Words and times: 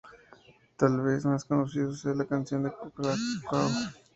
Tal 0.77 0.99
vez 0.99 1.25
el 1.25 1.29
más 1.31 1.45
conocido 1.45 1.93
sea 1.95 2.13
el 2.13 2.17
de 2.17 2.23
"La 2.23 2.27
canción 2.27 2.63
del 2.63 2.73
Cola-Cao". 2.73 3.69